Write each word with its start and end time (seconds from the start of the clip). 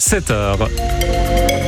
7 0.00 0.30
heures. 0.30 1.67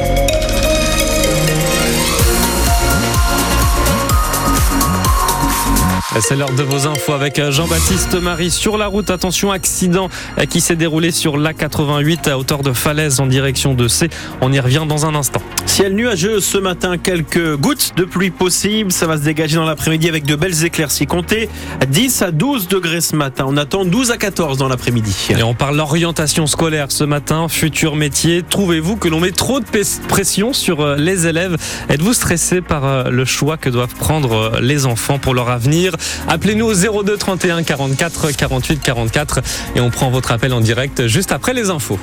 C'est 6.18 6.34
l'heure 6.34 6.52
de 6.52 6.62
vos 6.64 6.88
infos 6.88 7.12
avec 7.12 7.40
Jean-Baptiste 7.50 8.20
Marie 8.20 8.50
sur 8.50 8.76
la 8.76 8.88
route. 8.88 9.10
Attention, 9.10 9.52
accident 9.52 10.10
qui 10.48 10.60
s'est 10.60 10.74
déroulé 10.74 11.12
sur 11.12 11.38
l'A88 11.38 12.28
à 12.28 12.36
hauteur 12.36 12.64
de 12.64 12.72
Falaise 12.72 13.20
en 13.20 13.26
direction 13.26 13.74
de 13.74 13.86
C. 13.86 14.10
On 14.40 14.52
y 14.52 14.58
revient 14.58 14.84
dans 14.88 15.06
un 15.06 15.14
instant. 15.14 15.40
Ciel 15.66 15.94
nuageux 15.94 16.40
ce 16.40 16.58
matin, 16.58 16.98
quelques 16.98 17.56
gouttes 17.56 17.92
de 17.96 18.04
pluie 18.04 18.30
possibles. 18.30 18.90
Ça 18.90 19.06
va 19.06 19.18
se 19.18 19.22
dégager 19.22 19.54
dans 19.54 19.64
l'après-midi 19.64 20.08
avec 20.08 20.24
de 20.24 20.34
belles 20.34 20.64
éclaircies. 20.64 21.06
Comptez 21.06 21.48
10 21.88 22.22
à 22.22 22.30
12 22.32 22.66
degrés 22.66 23.00
ce 23.00 23.14
matin. 23.14 23.44
On 23.46 23.56
attend 23.56 23.84
12 23.84 24.10
à 24.10 24.16
14 24.16 24.58
dans 24.58 24.68
l'après-midi. 24.68 25.28
Et 25.38 25.42
on 25.44 25.54
parle 25.54 25.76
d'orientation 25.76 26.48
scolaire 26.48 26.90
ce 26.90 27.04
matin, 27.04 27.48
futur 27.48 27.94
métier. 27.94 28.42
Trouvez-vous 28.42 28.96
que 28.96 29.08
l'on 29.08 29.20
met 29.20 29.30
trop 29.30 29.60
de 29.60 29.66
pression 30.08 30.52
sur 30.52 30.80
euh, 30.80 30.96
les 30.96 31.28
élèves? 31.28 31.56
Êtes-vous 31.88 32.14
stressé 32.14 32.60
par 32.60 32.84
euh, 32.84 33.10
le 33.10 33.24
choix 33.24 33.56
que 33.56 33.70
doivent 33.70 33.94
prendre 33.94 34.32
euh, 34.32 34.60
les 34.60 34.86
enfants 34.86 35.18
pour 35.18 35.34
leur 35.34 35.50
avenir? 35.50 35.94
Appelez-nous 36.28 36.66
au 36.66 37.02
02 37.02 37.16
31 37.16 37.62
44 37.62 38.30
48 38.32 38.80
44 38.80 39.40
et 39.76 39.80
on 39.80 39.90
prend 39.90 40.10
votre 40.10 40.32
appel 40.32 40.52
en 40.52 40.60
direct 40.60 41.06
juste 41.06 41.32
après 41.32 41.54
les 41.54 41.70
infos. 41.70 41.98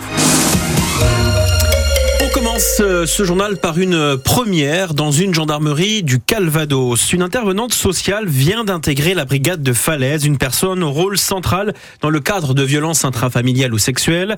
On 2.28 2.30
commence 2.30 2.82
euh, 2.82 3.06
ce 3.06 3.24
journal 3.24 3.56
par 3.58 3.80
une 3.80 4.18
première 4.18 4.94
dans 4.94 5.12
une 5.12 5.34
gendarmerie 5.34 6.04
du 6.04 6.20
Calvados. 6.20 7.14
Une 7.14 7.22
intervenante 7.22 7.74
sociale 7.74 8.28
vient 8.28 8.66
d'intégrer 8.66 9.14
la 9.14 9.24
brigade 9.24 9.64
de 9.64 9.72
Falaise, 9.72 10.26
une 10.26 10.38
personne 10.38 10.84
au 10.84 10.92
rôle 10.92 11.18
central 11.18 11.74
dans 12.02 12.10
le 12.10 12.20
cadre 12.20 12.54
de 12.54 12.64
violences 12.64 13.06
intrafamiliales 13.06 13.74
ou 13.74 13.78
sexuelles, 13.78 14.38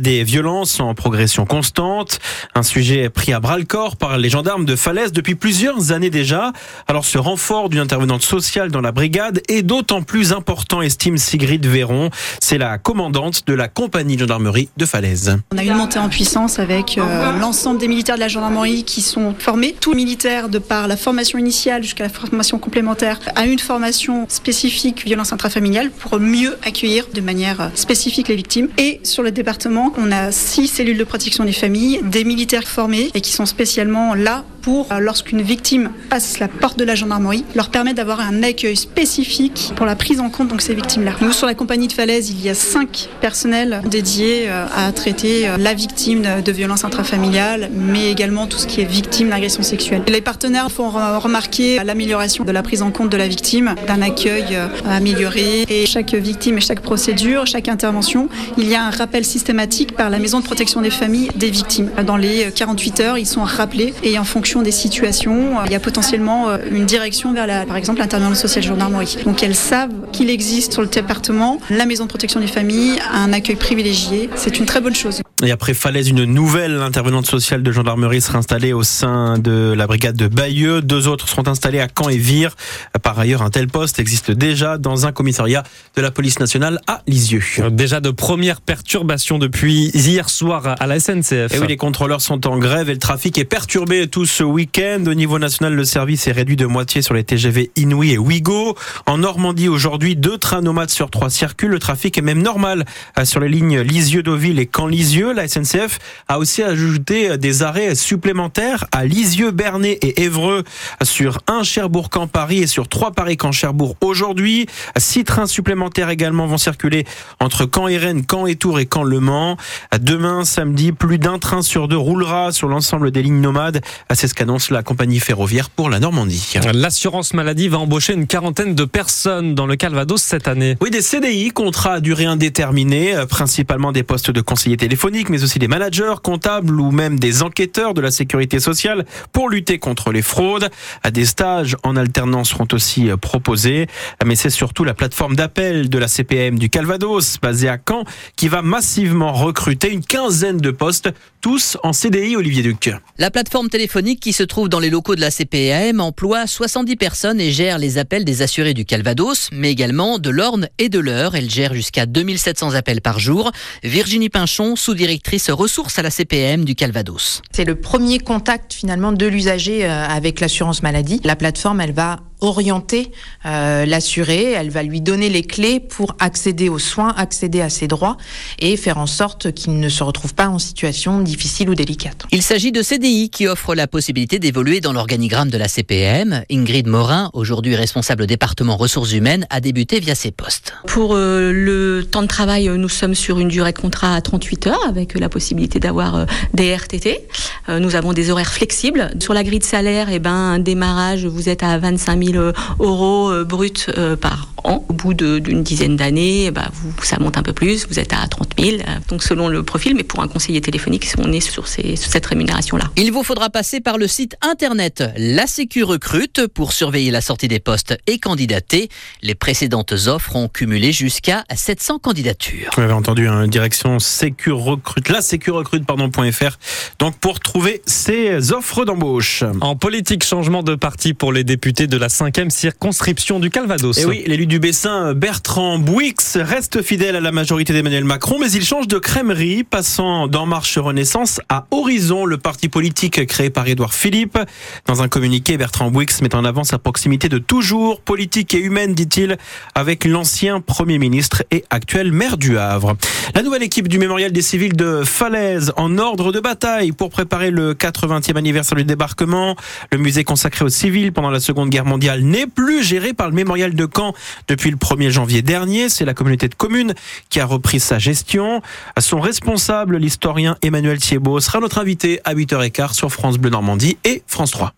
des 0.00 0.22
violences 0.22 0.80
en 0.80 0.94
progression 0.94 1.46
constante, 1.46 2.18
un 2.54 2.62
sujet 2.62 3.08
pris 3.08 3.32
à 3.32 3.40
bras 3.40 3.56
le 3.56 3.64
corps 3.64 3.96
par 3.96 4.18
les 4.18 4.28
gendarmes 4.28 4.66
de 4.66 4.76
Falaise 4.76 5.12
depuis 5.12 5.34
plusieurs 5.34 5.92
années 5.92 6.10
déjà. 6.10 6.52
Alors 6.88 7.06
ce 7.06 7.16
renfort 7.16 7.70
d'une 7.70 7.80
intervenante 7.80 8.22
sociale 8.22 8.70
dans 8.70 8.82
la 8.82 8.92
brigade 8.92 9.40
est 9.48 9.62
d'autant 9.62 10.02
plus 10.02 10.32
important, 10.32 10.82
estime 10.82 11.16
Sigrid 11.16 11.64
Véron. 11.64 12.10
C'est 12.38 12.58
la 12.58 12.76
commandante 12.76 13.46
de 13.46 13.54
la 13.54 13.68
compagnie 13.68 14.16
de 14.16 14.20
gendarmerie 14.20 14.68
de 14.76 14.84
Falaise. 14.84 15.38
On 15.54 15.58
a 15.58 15.62
une 15.62 15.74
montée 15.74 15.98
en 15.98 16.10
puissance 16.10 16.58
avec 16.58 16.98
euh, 16.98 17.30
l'ensemble 17.40 17.80
des 17.80 17.88
militaires 17.88 18.16
de 18.16 18.20
la 18.20 18.28
gendarmerie 18.28 18.84
qui 18.84 19.00
sont 19.00 19.34
formés. 19.38 19.74
Tout 19.80 19.94
militaire, 19.94 20.48
de 20.48 20.58
par 20.58 20.86
la 20.88 20.96
formation 20.96 21.38
initiale 21.38 21.82
jusqu'à 21.82 22.04
la 22.04 22.10
formation 22.10 22.58
complémentaire, 22.58 23.18
a 23.34 23.46
une 23.46 23.58
formation 23.58 24.26
spécifique 24.28 25.04
violence 25.04 25.32
intrafamiliale 25.32 25.90
pour 25.90 26.20
mieux 26.20 26.56
accueillir 26.64 27.06
de 27.12 27.20
manière 27.20 27.70
spécifique 27.74 28.28
les 28.28 28.36
victimes. 28.36 28.68
Et 28.76 29.00
sur 29.04 29.22
le 29.22 29.30
département, 29.30 29.92
on 29.96 30.12
a 30.12 30.30
six 30.32 30.68
cellules 30.68 30.98
de 30.98 31.04
protection 31.04 31.44
des 31.44 31.52
familles, 31.52 32.00
des 32.04 32.24
militaires 32.24 32.68
formés 32.68 33.10
et 33.14 33.20
qui 33.20 33.32
sont 33.32 33.46
spécialement 33.46 34.14
là 34.14 34.44
pour, 34.60 34.88
euh, 34.92 34.98
lorsqu'une 34.98 35.42
victime 35.42 35.90
passe 36.08 36.38
la 36.38 36.48
porte 36.48 36.78
de 36.78 36.84
la 36.84 36.94
gendarmerie, 36.94 37.44
leur 37.54 37.70
permettre 37.70 37.96
d'avoir 37.96 38.20
un 38.20 38.42
accueil 38.42 38.76
spécifique 38.76 39.72
pour 39.76 39.86
la 39.86 39.96
prise 39.96 40.20
en 40.20 40.30
compte 40.30 40.54
de 40.54 40.60
ces 40.60 40.74
victimes-là. 40.74 41.12
Nous, 41.20 41.32
sur 41.32 41.46
la 41.46 41.54
compagnie 41.54 41.88
de 41.88 41.92
Falaise, 41.92 42.30
il 42.30 42.40
y 42.40 42.48
a 42.48 42.54
cinq 42.54 43.08
personnels 43.20 43.82
dédiés 43.86 44.46
euh, 44.48 44.66
à 44.76 44.92
traiter 44.92 45.48
euh, 45.48 45.56
la 45.56 45.74
victime 45.74 46.26
de 46.44 46.52
violences 46.52 46.84
intrafamiliales, 46.84 47.70
mais 47.72 48.10
également 48.10 48.46
tout 48.46 48.58
ce 48.58 48.66
qui 48.66 48.80
est 48.80 48.84
victime 48.84 49.30
d'agression 49.30 49.62
sexuelle. 49.62 50.02
Les 50.08 50.20
partenaires 50.20 50.70
font 50.70 50.90
remarquer 50.90 51.82
l'amélioration 51.84 52.44
de 52.44 52.52
la 52.52 52.62
prise 52.62 52.82
en 52.82 52.90
compte 52.90 53.10
de 53.10 53.16
la 53.16 53.28
victime, 53.28 53.74
d'un 53.86 54.02
accueil 54.02 54.58
amélioré. 54.88 55.64
Et 55.68 55.86
chaque 55.86 56.14
victime 56.14 56.58
et 56.58 56.60
chaque 56.60 56.80
procédure, 56.80 57.46
chaque 57.46 57.68
intervention, 57.68 58.28
il 58.58 58.68
y 58.68 58.74
a 58.74 58.82
un 58.82 58.90
rappel 58.90 59.24
systématique 59.24 59.94
par 59.94 60.10
la 60.10 60.18
maison 60.18 60.40
de 60.40 60.44
protection 60.44 60.80
des 60.80 60.90
familles 60.90 61.30
des 61.36 61.50
victimes. 61.50 61.90
Dans 62.06 62.16
les 62.16 62.50
48 62.54 63.00
heures, 63.00 63.18
ils 63.18 63.26
sont 63.26 63.44
rappelés 63.44 63.94
et 64.02 64.18
en 64.18 64.24
fonction 64.24 64.59
des 64.62 64.72
situations, 64.72 65.64
il 65.66 65.72
y 65.72 65.74
a 65.74 65.80
potentiellement 65.80 66.50
euh, 66.50 66.58
une 66.70 66.86
direction 66.86 67.32
vers, 67.32 67.46
la, 67.46 67.66
par 67.66 67.76
exemple, 67.76 68.00
l'intervention 68.00 68.34
sociale 68.34 68.64
gendarmerie. 68.64 69.18
Donc 69.24 69.42
elles 69.42 69.54
savent 69.54 69.92
qu'il 70.12 70.30
existe 70.30 70.72
sur 70.72 70.82
le 70.82 70.88
département 70.88 71.60
la 71.70 71.86
maison 71.86 72.04
de 72.04 72.08
protection 72.08 72.40
des 72.40 72.46
familles, 72.46 72.98
un 73.12 73.32
accueil 73.32 73.56
privilégié. 73.56 74.30
C'est 74.36 74.58
une 74.58 74.66
très 74.66 74.80
bonne 74.80 74.94
chose. 74.94 75.20
Et 75.42 75.50
après 75.50 75.74
Falaise, 75.74 76.08
une 76.08 76.24
nouvelle 76.24 76.82
intervenante 76.82 77.26
sociale 77.26 77.62
de 77.62 77.72
gendarmerie 77.72 78.20
sera 78.20 78.38
installée 78.38 78.72
au 78.72 78.82
sein 78.82 79.38
de 79.38 79.72
la 79.76 79.86
brigade 79.86 80.16
de 80.16 80.28
Bayeux. 80.28 80.82
Deux 80.82 81.08
autres 81.08 81.28
seront 81.28 81.46
installés 81.48 81.80
à 81.80 81.88
Caen 81.88 82.08
et 82.08 82.18
Vire. 82.18 82.56
Par 83.02 83.18
ailleurs, 83.18 83.42
un 83.42 83.50
tel 83.50 83.68
poste 83.68 83.98
existe 83.98 84.30
déjà 84.30 84.76
dans 84.76 85.06
un 85.06 85.12
commissariat 85.12 85.62
de 85.96 86.02
la 86.02 86.10
police 86.10 86.38
nationale 86.40 86.80
à 86.86 87.02
Lisieux. 87.06 87.42
Déjà 87.70 88.00
de 88.00 88.10
premières 88.10 88.60
perturbations 88.60 89.38
depuis 89.38 89.90
hier 89.94 90.28
soir 90.28 90.76
à 90.78 90.86
la 90.86 91.00
SNCF. 91.00 91.54
Et 91.54 91.58
oui, 91.58 91.66
les 91.68 91.76
contrôleurs 91.76 92.20
sont 92.20 92.46
en 92.46 92.58
grève 92.58 92.90
et 92.90 92.94
le 92.94 92.98
trafic 92.98 93.38
est 93.38 93.44
perturbé 93.44 94.08
tout 94.08 94.26
ce 94.40 94.44
week-end. 94.44 95.04
Au 95.06 95.12
niveau 95.12 95.38
national, 95.38 95.74
le 95.74 95.84
service 95.84 96.26
est 96.26 96.32
réduit 96.32 96.56
de 96.56 96.64
moitié 96.64 97.02
sur 97.02 97.12
les 97.12 97.24
TGV 97.24 97.72
Inouï 97.76 98.12
et 98.12 98.18
Ouigo. 98.18 98.74
En 99.04 99.18
Normandie, 99.18 99.68
aujourd'hui, 99.68 100.16
deux 100.16 100.38
trains 100.38 100.62
nomades 100.62 100.88
sur 100.88 101.10
trois 101.10 101.28
circulent. 101.28 101.72
Le 101.72 101.78
trafic 101.78 102.16
est 102.16 102.22
même 102.22 102.40
normal 102.40 102.86
sur 103.24 103.40
les 103.40 103.50
lignes 103.50 103.80
Lisieux-Deauville 103.80 104.58
et 104.58 104.66
Caen-Lisieux 104.74 105.34
la 105.34 105.46
SNCF 105.46 105.98
a 106.26 106.38
aussi 106.38 106.62
ajouté 106.62 107.36
des 107.36 107.62
arrêts 107.62 107.94
supplémentaires 107.94 108.86
à 108.92 109.04
Lisieux, 109.04 109.50
Bernay 109.50 109.98
et 110.00 110.22
Évreux 110.22 110.64
sur 111.02 111.40
un 111.46 111.62
Cherbourg-Camp-Paris 111.62 112.60
et 112.60 112.66
sur 112.66 112.88
trois 112.88 113.10
Paris-Camp-Cherbourg 113.10 113.96
aujourd'hui. 114.00 114.64
Six 114.96 115.24
trains 115.24 115.44
supplémentaires 115.44 116.08
également 116.08 116.46
vont 116.46 116.56
circuler 116.56 117.04
entre 117.40 117.68
Caen 117.70 117.88
et 117.88 117.98
Rennes, 117.98 118.24
Caen 118.26 118.46
et 118.46 118.56
Tours 118.56 118.80
et 118.80 118.88
Caen 118.90 119.02
Le 119.02 119.20
Mans. 119.20 119.58
Demain, 120.00 120.46
samedi, 120.46 120.92
plus 120.92 121.18
d'un 121.18 121.38
train 121.38 121.60
sur 121.60 121.88
deux 121.88 121.98
roulera 121.98 122.52
sur 122.52 122.68
l'ensemble 122.68 123.10
des 123.10 123.22
lignes 123.22 123.42
nomades. 123.42 123.82
C'est 124.14 124.29
ce 124.30 124.34
qu'annonce 124.34 124.70
la 124.70 124.82
compagnie 124.82 125.20
ferroviaire 125.20 125.70
pour 125.70 125.90
la 125.90 126.00
Normandie. 126.00 126.54
L'assurance 126.72 127.34
maladie 127.34 127.68
va 127.68 127.78
embaucher 127.78 128.14
une 128.14 128.26
quarantaine 128.26 128.74
de 128.74 128.84
personnes 128.84 129.54
dans 129.54 129.66
le 129.66 129.76
Calvados 129.76 130.22
cette 130.22 130.48
année. 130.48 130.76
Oui, 130.80 130.90
des 130.90 131.02
CDI, 131.02 131.50
contrats 131.50 131.94
à 131.94 132.00
durée 132.00 132.24
indéterminée, 132.24 133.14
principalement 133.28 133.92
des 133.92 134.02
postes 134.02 134.30
de 134.30 134.40
conseillers 134.40 134.76
téléphoniques 134.76 135.28
mais 135.28 135.42
aussi 135.42 135.58
des 135.58 135.68
managers, 135.68 136.14
comptables 136.22 136.80
ou 136.80 136.90
même 136.90 137.18
des 137.18 137.42
enquêteurs 137.42 137.92
de 137.92 138.00
la 138.00 138.10
sécurité 138.10 138.60
sociale 138.60 139.04
pour 139.32 139.50
lutter 139.50 139.78
contre 139.78 140.12
les 140.12 140.22
fraudes. 140.22 140.70
Des 141.12 141.24
stages 141.24 141.76
en 141.82 141.96
alternance 141.96 142.50
seront 142.50 142.68
aussi 142.72 143.10
proposés, 143.20 143.86
mais 144.24 144.36
c'est 144.36 144.50
surtout 144.50 144.84
la 144.84 144.94
plateforme 144.94 145.34
d'appel 145.34 145.88
de 145.88 145.98
la 145.98 146.08
CPM 146.08 146.58
du 146.58 146.70
Calvados, 146.70 147.38
basée 147.42 147.68
à 147.68 147.78
Caen, 147.78 148.04
qui 148.36 148.48
va 148.48 148.62
massivement 148.62 149.32
recruter 149.32 149.90
une 149.92 150.04
quinzaine 150.04 150.58
de 150.58 150.70
postes, 150.70 151.10
tous 151.40 151.76
en 151.82 151.92
CDI, 151.92 152.36
Olivier 152.36 152.62
Duc. 152.62 152.90
La 153.18 153.30
plateforme 153.30 153.68
téléphonique 153.68 154.20
qui 154.20 154.32
se 154.32 154.42
trouve 154.42 154.68
dans 154.68 154.80
les 154.80 154.90
locaux 154.90 155.16
de 155.16 155.20
la 155.20 155.30
CPM 155.30 156.00
emploie 156.00 156.46
70 156.46 156.96
personnes 156.96 157.40
et 157.40 157.50
gère 157.50 157.78
les 157.78 157.98
appels 157.98 158.24
des 158.24 158.42
assurés 158.42 158.74
du 158.74 158.84
Calvados, 158.84 159.48
mais 159.52 159.70
également 159.70 160.18
de 160.18 160.30
l'Orne 160.30 160.68
et 160.78 160.88
de 160.88 160.98
l'Eure. 160.98 161.34
Elle 161.34 161.50
gère 161.50 161.74
jusqu'à 161.74 162.06
2700 162.06 162.74
appels 162.74 163.00
par 163.00 163.18
jour. 163.18 163.52
Virginie 163.82 164.28
Pinchon, 164.28 164.76
sous-directrice 164.76 165.10
directrice 165.10 165.50
ressources 165.50 165.98
à 165.98 166.02
la 166.02 166.10
CPM 166.10 166.64
du 166.64 166.74
Calvados. 166.74 167.42
C'est 167.52 167.64
le 167.64 167.74
premier 167.74 168.18
contact 168.18 168.72
finalement 168.74 169.12
de 169.12 169.26
l'usager 169.26 169.84
euh, 169.84 170.06
avec 170.06 170.40
l'assurance 170.40 170.82
maladie. 170.82 171.20
La 171.24 171.36
plateforme, 171.36 171.80
elle 171.80 171.92
va 171.92 172.20
orienter 172.40 173.10
euh, 173.46 173.86
l'assuré, 173.86 174.52
elle 174.52 174.70
va 174.70 174.82
lui 174.82 175.00
donner 175.00 175.28
les 175.28 175.42
clés 175.42 175.80
pour 175.80 176.16
accéder 176.18 176.68
aux 176.68 176.78
soins, 176.78 177.14
accéder 177.16 177.60
à 177.60 177.68
ses 177.68 177.88
droits 177.88 178.16
et 178.58 178.76
faire 178.76 178.98
en 178.98 179.06
sorte 179.06 179.52
qu'il 179.52 179.78
ne 179.78 179.88
se 179.88 180.02
retrouve 180.02 180.34
pas 180.34 180.48
en 180.48 180.58
situation 180.58 181.20
difficile 181.20 181.70
ou 181.70 181.74
délicate. 181.74 182.24
Il 182.30 182.42
s'agit 182.42 182.72
de 182.72 182.82
CDI 182.82 183.30
qui 183.30 183.46
offre 183.46 183.74
la 183.74 183.86
possibilité 183.86 184.38
d'évoluer 184.38 184.80
dans 184.80 184.92
l'organigramme 184.92 185.50
de 185.50 185.58
la 185.58 185.68
CPM. 185.68 186.44
Ingrid 186.50 186.86
Morin, 186.86 187.30
aujourd'hui 187.32 187.76
responsable 187.76 188.26
département 188.26 188.76
ressources 188.76 189.12
humaines, 189.12 189.46
a 189.50 189.60
débuté 189.60 190.00
via 190.00 190.14
ses 190.14 190.30
postes. 190.30 190.74
Pour 190.86 191.14
euh, 191.14 191.52
le 191.52 192.04
temps 192.04 192.22
de 192.22 192.28
travail, 192.28 192.68
nous 192.68 192.88
sommes 192.88 193.14
sur 193.14 193.38
une 193.38 193.48
durée 193.48 193.72
de 193.72 193.78
contrat 193.78 194.14
à 194.14 194.20
38 194.20 194.66
heures 194.66 194.86
avec 194.88 195.18
la 195.18 195.28
possibilité 195.28 195.80
d'avoir 195.80 196.14
euh, 196.14 196.24
des 196.54 196.74
RTT. 196.74 197.28
nous 197.68 197.94
avons 197.94 198.12
des 198.12 198.30
horaires 198.30 198.52
flexibles. 198.52 199.10
Sur 199.20 199.34
la 199.34 199.44
grille 199.44 199.58
de 199.58 199.64
salaire, 199.64 200.08
et 200.08 200.16
eh 200.16 200.18
ben, 200.18 200.30
un 200.30 200.58
démarrage, 200.58 201.26
vous 201.26 201.48
êtes 201.48 201.62
à 201.62 201.78
25 201.78 202.24
000 202.24 202.29
euros 202.78 203.30
euh, 203.30 203.44
bruts 203.44 203.86
euh, 203.96 204.16
par 204.16 204.48
an. 204.64 204.84
Au 204.88 204.92
bout 204.92 205.14
d'une 205.14 205.62
dizaine 205.62 205.96
d'années, 205.96 206.50
bah, 206.50 206.70
ça 207.02 207.18
monte 207.18 207.36
un 207.36 207.42
peu 207.42 207.52
plus, 207.52 207.86
vous 207.88 207.98
êtes 207.98 208.12
à 208.12 208.26
30 208.28 208.54
000, 208.58 208.76
euh, 208.76 208.82
donc 209.08 209.22
selon 209.22 209.48
le 209.48 209.62
profil, 209.62 209.94
mais 209.94 210.02
pour 210.02 210.22
un 210.22 210.28
conseiller 210.28 210.60
téléphonique, 210.60 211.06
on 211.18 211.32
est 211.32 211.40
sur, 211.40 211.68
ces, 211.68 211.96
cette 211.96 212.26
rémunération-là. 212.26 212.84
Il 212.96 213.12
vous 213.12 213.22
faudra 213.22 213.50
passer 213.50 213.80
par 213.80 213.98
le 213.98 214.06
site 214.06 214.36
internet 214.42 215.02
La 215.16 215.46
Sécu 215.46 215.82
Recrute 215.82 216.46
pour 216.46 216.72
surveiller 216.72 217.10
la 217.10 217.20
sortie 217.20 217.48
des 217.48 217.60
postes 217.60 217.96
et 218.06 218.18
candidater. 218.18 218.88
Les 219.22 219.34
précédentes 219.34 219.92
offres 220.06 220.36
ont 220.36 220.48
cumulé 220.48 220.92
jusqu'à 220.92 221.44
700 221.54 221.98
candidatures. 221.98 222.70
Vous 222.76 222.82
avez 222.82 222.92
entendu, 222.92 223.28
hein, 223.28 223.46
direction 223.48 223.98
Sécu 223.98 224.52
Recrute, 224.52 225.08
la 225.08 225.22
Sécu 225.22 225.50
Recrute, 225.50 225.86
pardon.fr, 225.86 226.58
donc 226.98 227.16
pour 227.18 227.40
trouver 227.40 227.82
ces 227.86 228.52
offres 228.52 228.84
d'embauche. 228.84 229.44
En 229.60 229.76
politique, 229.76 230.24
changement 230.24 230.62
de 230.62 230.74
parti 230.74 231.14
pour 231.14 231.32
les 231.32 231.44
députés 231.44 231.86
de 231.86 231.96
la 231.96 232.08
cinquième 232.08 232.50
circonscription 232.50 233.40
du 233.40 233.50
Calvados. 233.50 233.98
Et 233.98 234.04
oui, 234.04 234.22
l'élu 234.26 234.46
du 234.50 234.58
Bessin, 234.58 235.14
Bertrand 235.14 235.78
Bouix, 235.78 236.16
reste 236.34 236.82
fidèle 236.82 237.14
à 237.14 237.20
la 237.20 237.30
majorité 237.30 237.72
d'Emmanuel 237.72 238.02
Macron, 238.02 238.36
mais 238.40 238.50
il 238.50 238.64
change 238.64 238.88
de 238.88 238.98
crèmerie, 238.98 239.62
passant 239.62 240.26
d'En 240.26 240.44
Marche 240.44 240.76
Renaissance 240.76 241.40
à 241.48 241.66
Horizon, 241.70 242.24
le 242.24 242.36
parti 242.36 242.68
politique 242.68 243.24
créé 243.26 243.48
par 243.48 243.68
Édouard 243.68 243.94
Philippe. 243.94 244.40
Dans 244.86 245.02
un 245.02 245.08
communiqué, 245.08 245.56
Bertrand 245.56 245.92
Bouix 245.92 246.20
met 246.20 246.34
en 246.34 246.44
avant 246.44 246.64
sa 246.64 246.80
proximité 246.80 247.28
de 247.28 247.38
toujours, 247.38 248.00
politique 248.00 248.52
et 248.52 248.58
humaine, 248.58 248.92
dit-il, 248.92 249.38
avec 249.76 250.04
l'ancien 250.04 250.60
Premier 250.60 250.98
ministre 250.98 251.44
et 251.52 251.64
actuel 251.70 252.10
maire 252.10 252.36
du 252.36 252.58
Havre. 252.58 252.96
La 253.36 253.42
nouvelle 253.44 253.62
équipe 253.62 253.86
du 253.86 254.00
Mémorial 254.00 254.32
des 254.32 254.42
civils 254.42 254.74
de 254.74 255.04
Falaise 255.04 255.72
en 255.76 255.96
ordre 255.96 256.32
de 256.32 256.40
bataille 256.40 256.90
pour 256.90 257.10
préparer 257.10 257.52
le 257.52 257.74
80e 257.74 258.36
anniversaire 258.36 258.76
du 258.76 258.84
débarquement. 258.84 259.54
Le 259.92 259.98
musée 259.98 260.24
consacré 260.24 260.64
aux 260.64 260.70
civils 260.70 261.12
pendant 261.12 261.30
la 261.30 261.38
Seconde 261.38 261.70
Guerre 261.70 261.84
mondiale 261.84 262.22
n'est 262.22 262.48
plus 262.48 262.82
géré 262.82 263.12
par 263.12 263.28
le 263.28 263.34
Mémorial 263.34 263.74
de 263.74 263.86
Caen 263.86 264.12
depuis 264.48 264.70
le 264.70 264.76
1er 264.76 265.10
janvier 265.10 265.42
dernier. 265.42 265.88
C'est 265.88 266.04
la 266.04 266.14
communauté 266.14 266.48
de 266.48 266.54
communes 266.54 266.94
qui 267.28 267.40
a 267.40 267.46
repris 267.46 267.80
sa 267.80 267.98
gestion. 267.98 268.62
Son 268.98 269.20
responsable, 269.20 269.96
l'historien 269.96 270.56
Emmanuel 270.62 270.98
Thiebaud, 270.98 271.40
sera 271.40 271.60
notre 271.60 271.78
invité 271.78 272.20
à 272.24 272.34
8h15 272.34 272.94
sur 272.94 273.10
France 273.10 273.38
Bleu 273.38 273.50
Normandie 273.50 273.98
et 274.04 274.22
France 274.26 274.52
3. 274.52 274.74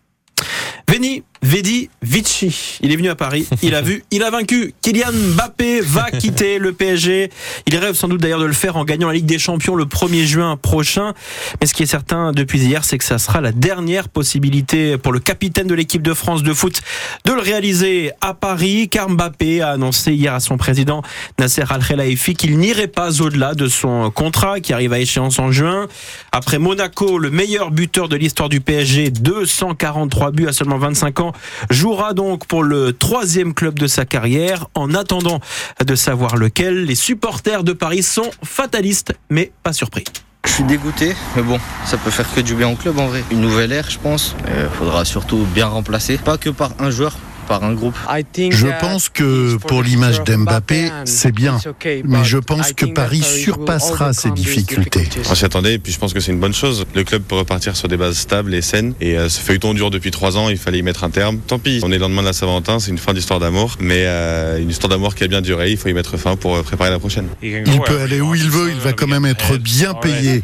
Veni, 0.87 1.23
Vedi, 1.43 1.89
Vici. 2.01 2.79
Il 2.81 2.93
est 2.93 2.95
venu 2.95 3.09
à 3.09 3.15
Paris, 3.15 3.45
il 3.61 3.75
a 3.75 3.81
vu, 3.81 4.05
il 4.11 4.23
a 4.23 4.29
vaincu. 4.29 4.73
Kylian 4.81 5.11
Mbappé 5.11 5.81
va 5.81 6.09
quitter 6.09 6.57
le 6.57 6.71
PSG. 6.71 7.29
Il 7.67 7.75
rêve 7.75 7.95
sans 7.95 8.07
doute 8.07 8.21
d'ailleurs 8.21 8.39
de 8.39 8.45
le 8.45 8.53
faire 8.53 8.77
en 8.77 8.85
gagnant 8.85 9.07
la 9.07 9.15
Ligue 9.15 9.25
des 9.25 9.39
Champions 9.39 9.75
le 9.75 9.83
1er 9.83 10.23
juin 10.23 10.55
prochain. 10.55 11.13
Mais 11.59 11.67
ce 11.67 11.73
qui 11.73 11.83
est 11.83 11.87
certain 11.87 12.31
depuis 12.31 12.61
hier, 12.61 12.85
c'est 12.85 12.97
que 12.97 13.03
ça 13.03 13.17
sera 13.17 13.41
la 13.41 13.51
dernière 13.51 14.07
possibilité 14.07 14.97
pour 14.97 15.11
le 15.11 15.19
capitaine 15.19 15.67
de 15.67 15.73
l'équipe 15.73 16.01
de 16.01 16.13
France 16.13 16.43
de 16.43 16.53
foot 16.53 16.81
de 17.25 17.33
le 17.33 17.41
réaliser 17.41 18.11
à 18.21 18.33
Paris. 18.33 18.87
Car 18.87 19.09
Mbappé 19.09 19.61
a 19.61 19.71
annoncé 19.71 20.13
hier 20.13 20.33
à 20.33 20.39
son 20.39 20.55
président 20.55 21.01
Nasser 21.39 21.63
Al-Khelaifi 21.69 22.35
qu'il 22.35 22.57
n'irait 22.57 22.87
pas 22.87 23.21
au-delà 23.21 23.53
de 23.53 23.67
son 23.67 24.11
contrat 24.11 24.61
qui 24.61 24.71
arrive 24.71 24.93
à 24.93 24.99
échéance 24.99 25.39
en 25.39 25.51
juin. 25.51 25.87
Après 26.31 26.57
Monaco, 26.57 27.17
le 27.17 27.31
meilleur 27.31 27.71
buteur 27.71 28.07
de 28.07 28.15
l'histoire 28.15 28.47
du 28.47 28.61
PSG, 28.61 29.11
243 29.11 30.31
buts 30.31 30.47
à 30.47 30.53
seulement 30.53 30.72
25 30.77 31.19
ans, 31.19 31.31
jouera 31.69 32.13
donc 32.13 32.45
pour 32.45 32.63
le 32.63 32.93
troisième 32.93 33.53
club 33.53 33.79
de 33.79 33.87
sa 33.87 34.05
carrière. 34.05 34.67
En 34.75 34.93
attendant 34.93 35.39
de 35.85 35.95
savoir 35.95 36.35
lequel, 36.35 36.85
les 36.85 36.95
supporters 36.95 37.63
de 37.63 37.73
Paris 37.73 38.03
sont 38.03 38.31
fatalistes, 38.43 39.13
mais 39.29 39.51
pas 39.63 39.73
surpris. 39.73 40.03
Je 40.45 40.51
suis 40.51 40.63
dégoûté, 40.65 41.15
mais 41.35 41.41
bon, 41.41 41.57
ça 41.85 41.97
peut 41.97 42.11
faire 42.11 42.31
que 42.33 42.41
du 42.41 42.53
bien 42.53 42.69
au 42.69 42.75
club 42.75 42.99
en 42.99 43.07
vrai. 43.07 43.23
Une 43.31 43.41
nouvelle 43.41 43.71
ère, 43.71 43.89
je 43.89 43.97
pense. 43.97 44.35
Il 44.47 44.77
faudra 44.77 45.05
surtout 45.05 45.47
bien 45.53 45.67
remplacer, 45.67 46.17
pas 46.17 46.37
que 46.37 46.49
par 46.49 46.71
un 46.79 46.89
joueur, 46.89 47.17
par 47.47 47.63
un 47.63 47.73
groupe. 47.73 47.95
Je 48.37 48.67
pense 48.79 49.09
que 49.09 49.57
pour 49.57 49.83
l'image 49.83 50.23
d'Mbappé, 50.23 50.89
c'est 51.05 51.31
bien, 51.31 51.57
mais 52.03 52.23
je 52.23 52.37
pense 52.37 52.73
que 52.73 52.85
Paris 52.85 53.23
surpassera 53.23 54.13
ces 54.13 54.31
difficultés. 54.31 55.09
On 55.29 55.35
s'y 55.35 55.45
attendait 55.45 55.75
et 55.75 55.79
puis 55.79 55.91
je 55.91 55.99
pense 55.99 56.13
que 56.13 56.19
c'est 56.19 56.31
une 56.31 56.39
bonne 56.39 56.53
chose. 56.53 56.85
Le 56.95 57.03
club 57.03 57.23
peut 57.23 57.35
repartir 57.35 57.75
sur 57.75 57.87
des 57.87 57.97
bases 57.97 58.17
stables 58.17 58.53
et 58.53 58.61
saines 58.61 58.93
et 59.01 59.17
euh, 59.17 59.29
ce 59.29 59.39
feuilleton 59.41 59.73
dure 59.73 59.91
depuis 59.91 60.11
trois 60.11 60.37
ans, 60.37 60.49
il 60.49 60.57
fallait 60.57 60.79
y 60.79 60.83
mettre 60.83 61.03
un 61.03 61.09
terme. 61.09 61.39
Tant 61.39 61.59
pis, 61.59 61.79
on 61.83 61.91
est 61.91 61.95
le 61.95 62.01
lendemain 62.01 62.21
de 62.21 62.27
la 62.27 62.33
Saint-Valentin, 62.33 62.79
c'est 62.79 62.91
une 62.91 62.97
fin 62.97 63.13
d'histoire 63.13 63.39
d'amour, 63.39 63.77
mais 63.79 64.03
euh, 64.05 64.59
une 64.59 64.69
histoire 64.69 64.89
d'amour 64.89 65.15
qui 65.15 65.23
a 65.23 65.27
bien 65.27 65.41
duré, 65.41 65.71
il 65.71 65.77
faut 65.77 65.89
y 65.89 65.93
mettre 65.93 66.17
fin 66.17 66.35
pour 66.35 66.55
euh, 66.55 66.63
préparer 66.63 66.89
la 66.89 66.99
prochaine. 66.99 67.27
Il 67.41 67.81
peut 67.85 67.99
aller 67.99 68.21
où 68.21 68.35
il 68.35 68.49
veut, 68.49 68.71
il 68.71 68.79
va 68.79 68.93
quand 68.93 69.07
même 69.07 69.25
être 69.25 69.57
bien 69.57 69.93
payé, 69.93 70.43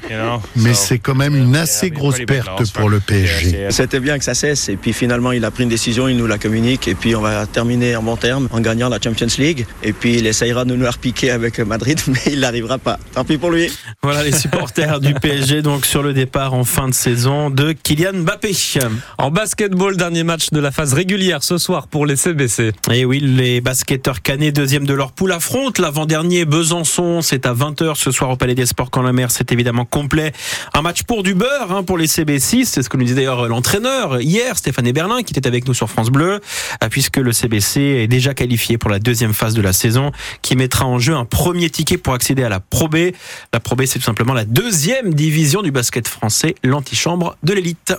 mais 0.55 0.73
c'est 0.73 0.99
quand 0.99 1.15
même 1.15 1.35
une 1.35 1.55
assez 1.55 1.89
grosse 1.89 2.19
perte 2.25 2.71
pour 2.73 2.89
le 2.89 2.99
PSG. 2.99 3.67
C'était 3.69 3.99
bien 3.99 4.17
que 4.17 4.23
ça 4.23 4.33
cesse 4.33 4.69
et 4.69 4.75
puis 4.75 4.93
finalement 4.93 5.31
il 5.31 5.45
a 5.45 5.51
pris 5.51 5.63
une 5.63 5.69
décision, 5.69 6.07
il 6.07 6.17
nous 6.17 6.27
la 6.27 6.37
communique 6.37 6.87
et 6.89 6.95
puis 6.95 7.15
on 7.15 7.21
va 7.21 7.45
terminer 7.45 7.95
en 7.95 8.03
bon 8.03 8.17
terme 8.17 8.47
en 8.51 8.59
gagnant 8.59 8.89
la 8.89 8.99
Champions 9.01 9.27
League 9.37 9.65
et 9.83 9.93
puis 9.93 10.15
il 10.15 10.27
essayera 10.27 10.65
de 10.65 10.75
nous 10.75 10.87
repiquer 10.87 11.31
avec 11.31 11.59
Madrid 11.59 11.99
mais 12.07 12.19
il 12.27 12.39
n'arrivera 12.39 12.77
pas. 12.77 12.99
Tant 13.13 13.23
pis 13.23 13.37
pour 13.37 13.51
lui. 13.51 13.71
Voilà 14.01 14.23
les 14.23 14.31
supporters 14.31 14.99
du 14.99 15.13
PSG 15.21 15.61
donc 15.61 15.85
sur 15.85 16.01
le 16.01 16.13
départ 16.13 16.53
en 16.53 16.63
fin 16.63 16.87
de 16.87 16.93
saison 16.93 17.49
de 17.49 17.71
Kylian 17.71 18.23
Mbappé. 18.23 18.49
En 19.17 19.29
basketball, 19.29 19.95
dernier 19.95 20.23
match 20.23 20.49
de 20.51 20.59
la 20.59 20.71
phase 20.71 20.93
régulière 20.93 21.43
ce 21.43 21.57
soir 21.57 21.87
pour 21.87 22.05
les 22.05 22.15
CBC. 22.15 22.71
Et 22.91 23.05
oui, 23.05 23.19
les 23.19 23.61
basketteurs 23.61 24.21
canets, 24.21 24.51
deuxième 24.51 24.85
de 24.85 24.93
leur 24.93 25.11
poule, 25.11 25.31
affrontent 25.31 25.81
l'avant-dernier 25.81 26.45
Besançon. 26.45 27.21
C'est 27.21 27.45
à 27.45 27.53
20h 27.53 27.95
ce 27.95 28.11
soir 28.11 28.31
au 28.31 28.35
Palais 28.35 28.55
des 28.55 28.65
Sports 28.65 28.89
quand 28.89 29.03
la 29.03 29.13
mer, 29.13 29.29
c'est 29.29 29.51
évidemment 29.51 29.85
complet. 29.85 30.31
Un 30.73 30.81
match 30.81 31.03
pour 31.03 31.21
du 31.21 31.35
beurre 31.35 31.71
hein, 31.71 31.83
pour 31.83 31.97
les 31.97 32.07
CB6. 32.07 32.65
C'est 32.65 32.81
ce 32.81 32.89
que 32.89 32.97
nous 32.97 33.03
disait 33.03 33.17
d'ailleurs 33.17 33.47
l'entraîneur 33.47 34.19
hier, 34.21 34.57
Stéphane 34.57 34.91
Berlin, 34.91 35.21
qui 35.21 35.33
était 35.33 35.47
avec 35.47 35.67
nous 35.67 35.73
sur 35.73 35.89
France 35.89 36.09
Bleu, 36.09 36.39
puisque 36.87 37.17
le 37.17 37.33
CBC 37.33 37.81
est 37.81 38.07
déjà 38.07 38.33
qualifié 38.33 38.77
pour 38.77 38.89
la 38.89 38.99
deuxième 38.99 39.33
phase 39.33 39.53
de 39.53 39.61
la 39.61 39.73
saison, 39.73 40.11
qui 40.41 40.55
mettra 40.55 40.85
en 40.85 40.99
jeu 40.99 41.15
un 41.15 41.25
premier 41.25 41.69
ticket 41.69 41.97
pour 41.97 42.13
accéder 42.13 42.43
à 42.43 42.49
la 42.49 42.59
Pro 42.59 42.87
B. 42.87 43.11
La 43.51 43.59
Pro 43.59 43.75
B, 43.75 43.85
c'est 43.85 43.99
tout 43.99 44.05
simplement 44.05 44.33
la 44.33 44.45
deuxième 44.45 45.13
division 45.13 45.61
du 45.61 45.71
basket 45.71 46.07
français, 46.07 46.55
l'antichambre 46.63 47.35
de 47.43 47.53
l'élite. 47.53 47.93